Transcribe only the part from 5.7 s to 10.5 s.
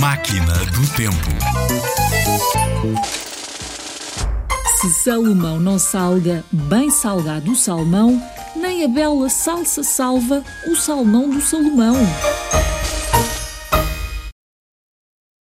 salga bem salgado o salmão, nem a bela salsa salva